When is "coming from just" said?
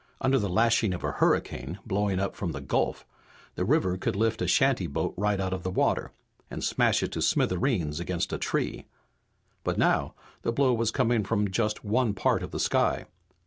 10.89-11.83